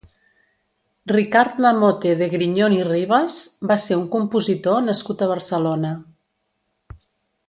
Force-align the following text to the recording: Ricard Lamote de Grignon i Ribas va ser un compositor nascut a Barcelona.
Ricard 1.11 1.59
Lamote 1.65 2.13
de 2.21 2.29
Grignon 2.31 2.75
i 2.79 2.81
Ribas 2.87 3.37
va 3.73 3.77
ser 3.85 3.99
un 4.01 4.07
compositor 4.15 4.81
nascut 4.87 5.21
a 5.27 5.33
Barcelona. 5.37 5.93